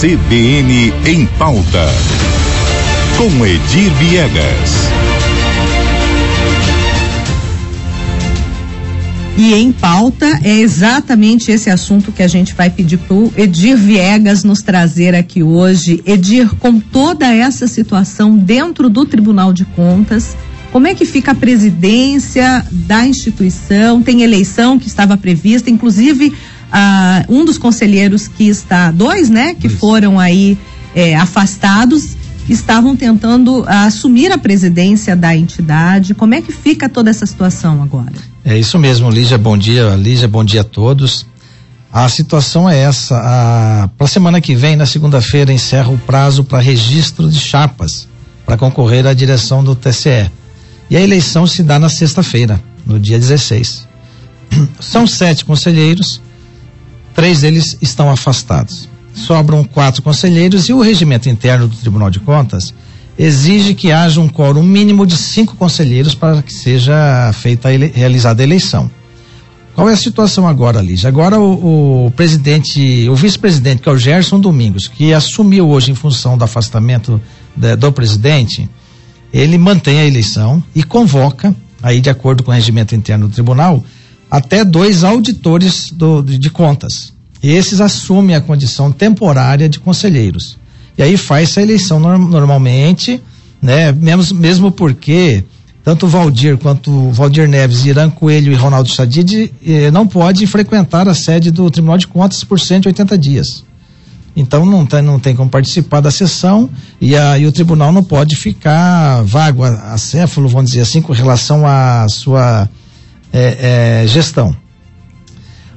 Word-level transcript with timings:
CBN 0.00 0.92
em 1.06 1.24
pauta. 1.38 1.86
Com 3.16 3.46
Edir 3.46 3.92
Viegas. 3.94 4.90
E 9.38 9.54
em 9.54 9.70
pauta 9.70 10.40
é 10.42 10.58
exatamente 10.58 11.52
esse 11.52 11.70
assunto 11.70 12.10
que 12.10 12.24
a 12.24 12.28
gente 12.28 12.54
vai 12.54 12.70
pedir 12.70 12.98
para 12.98 13.14
o 13.14 13.32
Edir 13.36 13.76
Viegas 13.76 14.42
nos 14.42 14.60
trazer 14.62 15.14
aqui 15.14 15.44
hoje. 15.44 16.02
Edir, 16.04 16.52
com 16.56 16.80
toda 16.80 17.32
essa 17.32 17.68
situação 17.68 18.36
dentro 18.36 18.90
do 18.90 19.06
Tribunal 19.06 19.52
de 19.52 19.64
Contas, 19.64 20.36
como 20.72 20.88
é 20.88 20.94
que 20.94 21.04
fica 21.04 21.30
a 21.30 21.36
presidência 21.36 22.66
da 22.68 23.06
instituição? 23.06 24.02
Tem 24.02 24.22
eleição 24.22 24.76
que 24.76 24.88
estava 24.88 25.16
prevista, 25.16 25.70
inclusive 25.70 26.32
ah, 26.76 27.24
um 27.28 27.44
dos 27.44 27.56
conselheiros 27.56 28.26
que 28.26 28.48
está, 28.48 28.90
dois, 28.90 29.30
né, 29.30 29.54
que 29.54 29.68
Isso. 29.68 29.76
foram 29.76 30.18
aí 30.18 30.58
é, 30.92 31.14
afastados, 31.14 32.16
estavam 32.48 32.96
tentando 32.96 33.64
assumir 33.68 34.32
a 34.32 34.36
presidência 34.36 35.14
da 35.14 35.36
entidade. 35.36 36.14
Como 36.14 36.34
é 36.34 36.42
que 36.42 36.50
fica 36.50 36.88
toda 36.88 37.10
essa 37.10 37.24
situação 37.24 37.80
agora? 37.80 38.12
É 38.44 38.58
isso 38.58 38.76
mesmo, 38.76 39.08
Lígia, 39.08 39.38
bom 39.38 39.56
dia, 39.56 39.90
Lígia, 39.94 40.26
bom 40.26 40.44
dia 40.44 40.62
a 40.62 40.64
todos. 40.64 41.26
A 41.92 42.08
situação 42.08 42.68
é 42.68 42.76
essa, 42.76 43.88
para 43.96 44.04
a 44.04 44.08
semana 44.08 44.40
que 44.40 44.56
vem, 44.56 44.74
na 44.74 44.84
segunda-feira, 44.84 45.52
encerra 45.52 45.90
o 45.90 45.98
prazo 45.98 46.42
para 46.42 46.58
registro 46.58 47.30
de 47.30 47.38
chapas 47.38 48.08
para 48.44 48.56
concorrer 48.56 49.06
à 49.06 49.14
direção 49.14 49.62
do 49.62 49.76
TCE. 49.76 50.28
E 50.90 50.96
a 50.96 51.00
eleição 51.00 51.46
se 51.46 51.62
dá 51.62 51.78
na 51.78 51.88
sexta-feira, 51.88 52.60
no 52.84 52.98
dia 52.98 53.16
16. 53.16 53.86
São 54.80 55.06
sete 55.06 55.44
conselheiros, 55.44 56.20
três 57.14 57.40
deles 57.40 57.78
estão 57.80 58.10
afastados. 58.10 58.88
Sobram 59.14 59.64
quatro 59.64 60.02
conselheiros 60.02 60.68
e 60.68 60.72
o 60.72 60.80
regimento 60.80 61.28
interno 61.28 61.68
do 61.68 61.76
Tribunal 61.76 62.10
de 62.10 62.20
Contas 62.20 62.74
exige 63.16 63.74
que 63.74 63.92
haja 63.92 64.20
um 64.20 64.28
quórum 64.28 64.62
mínimo 64.62 65.06
de 65.06 65.16
cinco 65.16 65.54
conselheiros 65.54 66.14
para 66.14 66.42
que 66.42 66.52
seja 66.52 67.32
feita 67.32 67.72
ele, 67.72 67.92
realizada 67.94 68.42
a 68.42 68.44
eleição. 68.44 68.90
Qual 69.74 69.88
é 69.88 69.92
a 69.92 69.96
situação 69.96 70.46
agora, 70.46 70.80
Lígia? 70.80 71.08
Agora 71.08 71.38
o, 71.38 72.06
o 72.06 72.10
presidente, 72.12 73.08
o 73.08 73.16
vice-presidente, 73.16 73.82
que 73.82 73.88
é 73.88 73.92
o 73.92 73.98
Gerson 73.98 74.38
Domingos, 74.38 74.86
que 74.86 75.12
assumiu 75.12 75.68
hoje 75.68 75.90
em 75.90 75.94
função 75.94 76.38
do 76.38 76.44
afastamento 76.44 77.20
de, 77.56 77.74
do 77.74 77.90
presidente, 77.90 78.68
ele 79.32 79.58
mantém 79.58 79.98
a 79.98 80.06
eleição 80.06 80.62
e 80.74 80.84
convoca, 80.84 81.54
aí 81.82 82.00
de 82.00 82.08
acordo 82.08 82.44
com 82.44 82.52
o 82.52 82.54
regimento 82.54 82.94
interno 82.94 83.26
do 83.26 83.34
tribunal, 83.34 83.84
até 84.34 84.64
dois 84.64 85.04
auditores 85.04 85.92
do, 85.92 86.20
de, 86.20 86.50
contas. 86.50 87.12
E 87.40 87.52
esses 87.52 87.80
assumem 87.80 88.34
a 88.34 88.40
condição 88.40 88.90
temporária 88.90 89.68
de 89.68 89.78
conselheiros. 89.78 90.58
E 90.98 91.04
aí 91.04 91.16
faz 91.16 91.56
a 91.56 91.62
eleição 91.62 92.00
norm, 92.00 92.28
normalmente, 92.28 93.22
né? 93.62 93.92
Mesmo, 93.92 94.36
mesmo 94.36 94.72
porque 94.72 95.44
tanto 95.84 96.08
Valdir 96.08 96.58
quanto 96.58 97.12
Valdir 97.12 97.48
Neves, 97.48 97.86
Irã 97.86 98.10
Coelho 98.10 98.50
e 98.50 98.56
Ronaldo 98.56 98.90
Sadid 98.90 99.54
eh, 99.64 99.92
não 99.92 100.04
podem 100.04 100.48
frequentar 100.48 101.06
a 101.08 101.14
sede 101.14 101.52
do 101.52 101.70
Tribunal 101.70 101.98
de 101.98 102.08
Contas 102.08 102.42
por 102.42 102.58
180 102.58 103.16
dias. 103.16 103.64
Então 104.34 104.66
não 104.66 104.84
tem, 104.84 105.00
não 105.00 105.20
tem 105.20 105.36
como 105.36 105.48
participar 105.48 106.00
da 106.00 106.10
sessão 106.10 106.68
e, 107.00 107.14
a, 107.14 107.38
e 107.38 107.46
o 107.46 107.52
tribunal 107.52 107.92
não 107.92 108.02
pode 108.02 108.34
ficar 108.34 109.22
vago, 109.22 109.62
acéfalo, 109.62 110.48
vamos 110.48 110.72
dizer 110.72 110.82
assim, 110.82 111.00
com 111.00 111.12
relação 111.12 111.64
à 111.64 112.08
sua 112.08 112.68
eh, 113.34 114.02
eh, 114.02 114.06
gestão. 114.06 114.56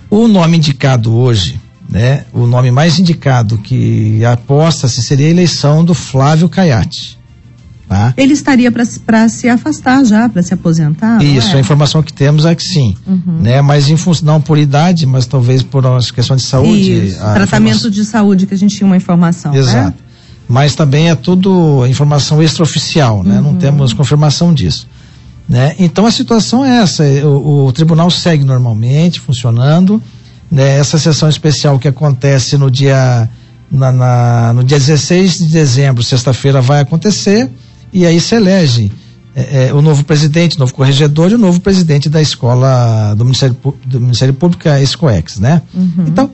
O 0.09 0.27
nome 0.27 0.57
indicado 0.57 1.13
hoje 1.13 1.59
né, 1.89 2.25
o 2.33 2.45
nome 2.45 2.69
mais 2.69 2.99
indicado 2.99 3.57
que 3.57 4.23
aposta-se 4.25 5.01
seria 5.01 5.27
a 5.27 5.29
eleição 5.29 5.85
do 5.85 5.93
Flávio 5.93 6.49
Caiate. 6.49 7.17
Tá? 7.87 8.13
Ele 8.17 8.33
estaria 8.33 8.69
para 8.69 9.29
se 9.29 9.47
afastar 9.47 10.03
já, 10.03 10.27
para 10.27 10.43
se 10.43 10.53
aposentar? 10.53 11.23
Isso, 11.23 11.53
é? 11.53 11.57
a 11.57 11.59
informação 11.61 12.03
que 12.03 12.11
temos 12.11 12.45
é 12.45 12.53
que 12.53 12.61
sim. 12.61 12.93
Uhum. 13.07 13.39
Né? 13.41 13.61
Mas 13.61 13.89
em 13.89 13.95
função, 13.95 14.25
não 14.25 14.41
por 14.41 14.57
idade, 14.57 15.05
mas 15.05 15.25
talvez 15.25 15.63
por 15.63 15.85
uma 15.85 16.01
questão 16.01 16.35
de 16.35 16.43
saúde. 16.43 17.07
Isso, 17.07 17.17
tratamento 17.19 17.77
informação... 17.77 17.89
de 17.89 18.03
saúde 18.03 18.45
que 18.45 18.53
a 18.53 18.57
gente 18.57 18.75
tinha 18.75 18.85
uma 18.85 18.97
informação. 18.97 19.53
Né? 19.53 19.59
Exato. 19.59 20.03
Né? 20.03 20.07
Mas 20.49 20.75
também 20.75 21.09
é 21.09 21.15
tudo 21.15 21.85
informação 21.87 22.43
extraoficial, 22.43 23.23
né? 23.23 23.37
Uhum. 23.37 23.53
Não 23.53 23.55
temos 23.55 23.93
confirmação 23.93 24.53
disso. 24.53 24.87
Né? 25.47 25.75
Então 25.79 26.05
a 26.05 26.11
situação 26.11 26.65
é 26.65 26.81
essa, 26.81 27.03
o, 27.03 27.67
o 27.67 27.71
tribunal 27.71 28.09
segue 28.09 28.43
normalmente, 28.43 29.19
funcionando 29.19 30.01
né, 30.51 30.77
essa 30.77 30.97
sessão 30.97 31.29
especial 31.29 31.79
que 31.79 31.87
acontece 31.87 32.57
no 32.57 32.69
dia, 32.69 33.29
na, 33.71 33.91
na 33.91 34.53
no 34.53 34.63
dia 34.63 34.77
16 34.77 35.39
de 35.39 35.45
dezembro, 35.45 36.03
sexta-feira, 36.03 36.61
vai 36.61 36.81
acontecer, 36.81 37.49
e 37.93 38.05
aí 38.05 38.19
se 38.19 38.35
elege 38.35 38.91
é, 39.35 39.67
é, 39.67 39.73
o 39.73 39.81
novo 39.81 40.03
presidente, 40.03 40.57
o 40.57 40.59
novo 40.59 40.73
corregedor 40.73 41.31
e 41.31 41.35
o 41.35 41.37
novo 41.37 41.61
presidente 41.61 42.09
da 42.09 42.21
escola 42.21 43.13
do 43.15 43.23
Ministério, 43.23 43.55
do 43.85 44.01
Ministério 44.01 44.33
Público, 44.33 44.67
a 44.67 44.81
ESCOEX, 44.81 45.39
né? 45.39 45.61
Uhum. 45.73 46.05
Então, 46.07 46.31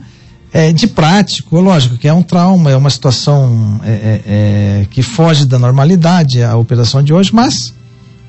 é, 0.51 0.71
de 0.71 0.87
prático, 0.87 1.59
lógico 1.59 1.97
que 1.97 2.07
é 2.07 2.13
um 2.13 2.23
trauma, 2.23 2.71
é 2.71 2.77
uma 2.77 2.89
situação 2.89 3.81
é, 3.83 3.91
é, 3.91 4.21
é 4.25 4.87
que 4.89 5.03
foge 5.03 5.45
da 5.45 5.59
normalidade 5.59 6.41
a 6.43 6.55
operação 6.55 7.03
de 7.03 7.11
hoje, 7.11 7.33
mas 7.33 7.73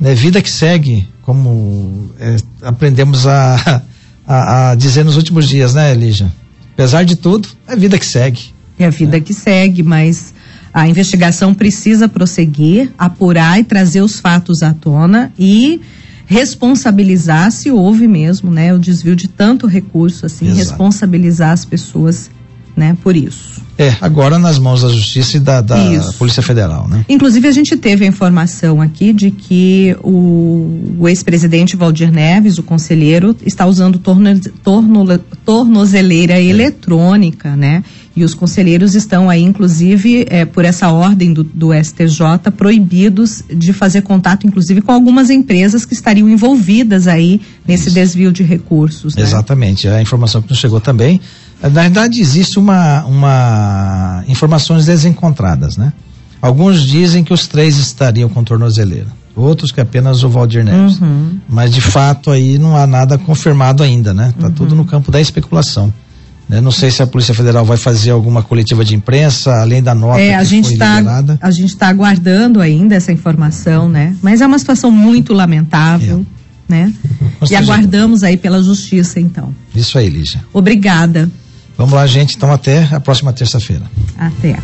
né, 0.01 0.15
vida 0.15 0.43
que 0.43 0.51
segue, 0.51 1.09
como 1.23 2.11
é, 2.19 2.37
aprendemos 2.63 3.27
a 3.27 3.83
a, 4.27 4.71
a 4.71 4.75
dizer 4.75 5.05
nos 5.05 5.17
últimos 5.17 5.49
dias, 5.49 5.75
né, 5.75 5.93
Elija? 5.93 6.33
Apesar 6.73 7.05
de 7.05 7.17
tudo, 7.17 7.49
é 7.69 7.77
vida 7.77 7.99
que 7.99 8.07
segue. 8.07 8.53
É 8.79 8.87
a 8.87 8.91
vida 8.91 9.19
né? 9.19 9.21
que 9.21 9.33
segue, 9.33 9.83
mas 9.83 10.35
a 10.73 10.89
investigação 10.89 11.55
precisa 11.55 12.09
prosseguir, 12.09 12.91
apurar 12.99 13.61
e 13.61 13.65
trazer 13.65 14.01
os 14.01 14.19
fatos 14.19 14.63
à 14.63 14.73
tona 14.73 15.33
e 15.39 15.81
responsabilizar 16.27 17.53
se 17.53 17.71
houve 17.71 18.09
mesmo, 18.09 18.51
né, 18.51 18.73
o 18.73 18.79
desvio 18.79 19.15
de 19.15 19.29
tanto 19.29 19.67
recurso 19.67 20.25
assim, 20.25 20.47
Exato. 20.47 20.59
responsabilizar 20.59 21.53
as 21.53 21.67
pessoas, 21.67 22.31
né, 22.77 22.97
por 23.03 23.17
isso. 23.17 23.63
É, 23.77 23.93
agora 24.01 24.39
nas 24.39 24.59
mãos 24.59 24.83
da 24.83 24.89
Justiça 24.89 25.37
e 25.37 25.41
da, 25.41 25.61
da 25.61 25.77
Polícia 26.17 26.43
Federal, 26.43 26.87
né? 26.89 27.05
Inclusive, 27.09 27.49
a 27.49 27.53
gente 27.53 27.77
teve 27.77 28.05
a 28.05 28.09
informação 28.09 28.81
aqui 28.81 29.13
de 29.13 29.33
que 29.33 29.97
o, 30.01 30.95
o 30.99 31.09
ex-presidente 31.09 31.77
Valdir 31.77 32.13
Neves, 32.13 32.57
o 32.57 32.63
conselheiro, 32.63 33.37
está 33.45 33.67
usando 33.67 33.99
torno, 33.99 34.39
torno, 34.63 35.19
tornozeleira 35.45 36.35
é. 36.35 36.45
eletrônica, 36.45 37.57
né? 37.57 37.83
E 38.17 38.23
os 38.23 38.33
conselheiros 38.33 38.95
estão 38.95 39.29
aí, 39.29 39.43
inclusive, 39.43 40.25
é, 40.29 40.45
por 40.45 40.65
essa 40.65 40.91
ordem 40.91 41.33
do, 41.33 41.43
do 41.43 41.75
STJ, 41.75 42.51
proibidos 42.57 43.43
de 43.53 43.73
fazer 43.73 44.03
contato, 44.03 44.47
inclusive, 44.47 44.81
com 44.81 44.93
algumas 44.93 45.31
empresas 45.31 45.85
que 45.85 45.95
estariam 45.95 46.29
envolvidas 46.29 47.09
aí 47.09 47.41
nesse 47.67 47.87
Isso. 47.87 47.95
desvio 47.95 48.31
de 48.31 48.43
recursos. 48.45 49.17
Né? 49.17 49.23
Exatamente. 49.23 49.89
A 49.89 50.01
informação 50.01 50.41
que 50.41 50.49
nos 50.49 50.59
chegou 50.59 50.81
também 50.81 51.21
na 51.65 51.69
verdade, 51.69 52.21
existe 52.21 52.59
uma, 52.59 53.05
uma 53.05 54.23
informações 54.29 54.85
desencontradas, 54.85 55.79
né? 55.79 55.95
Alguns 56.43 56.83
dizem 56.83 57.25
que 57.25 57.33
os 57.33 57.47
três 57.47 57.79
estariam 57.79 58.29
com 58.29 58.45
tornozeleira, 58.45 59.07
outros 59.35 59.73
que 59.73 59.81
apenas 59.81 60.23
o 60.23 60.29
Valdir 60.29 60.63
Neves. 60.63 61.01
Uhum. 61.01 61.39
Mas 61.49 61.73
de 61.73 61.81
fato 61.81 62.31
aí 62.31 62.59
não 62.59 62.77
há 62.77 62.87
nada 62.87 63.17
confirmado 63.17 63.83
ainda, 63.83 64.13
né? 64.13 64.35
Tá 64.39 64.49
uhum. 64.49 64.53
tudo 64.53 64.75
no 64.75 64.85
campo 64.85 65.11
da 65.11 65.21
especulação. 65.23 65.91
Né? 66.49 66.61
Não 66.61 66.71
sei 66.71 66.91
se 66.91 67.03
a 67.03 67.07
Polícia 67.07 67.35
Federal 67.35 67.65
vai 67.65 67.77
fazer 67.77 68.11
alguma 68.11 68.43
coletiva 68.43 68.85
de 68.85 68.95
imprensa, 68.95 69.61
além 69.61 69.83
da 69.83 69.95
nota 69.95 70.21
é, 70.21 70.35
a 70.35 70.45
gente 70.45 70.77
tá, 70.77 70.99
liberada. 70.99 71.39
A 71.41 71.51
gente 71.51 71.71
está 71.71 71.89
aguardando 71.89 72.61
ainda 72.61 72.95
essa 72.95 73.13
informação, 73.13 73.89
né? 73.89 74.15
Mas 74.23 74.41
é 74.41 74.47
uma 74.47 74.59
situação 74.59 74.91
muito 74.91 75.33
lamentável. 75.33 76.25
É. 76.41 76.45
Né? 76.67 76.95
e 77.51 77.55
aguardamos 77.55 78.23
aí 78.23 78.39
pela 78.39 78.63
justiça, 78.63 79.21
então. 79.21 79.55
Isso 79.75 79.99
aí, 79.99 80.09
Lígia. 80.09 80.43
Obrigada. 80.51 81.31
Vamos 81.77 81.93
lá, 81.93 82.07
gente. 82.07 82.37
Então, 82.37 82.51
até 82.51 82.89
a 82.91 82.99
próxima 83.01 83.35
terça-feira. 83.35 83.83
Até. 84.17 84.57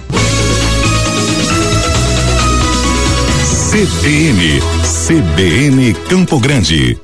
CBN, 3.70 4.60
CBN 5.06 5.94
Campo 6.08 6.40
Grande. 6.40 6.96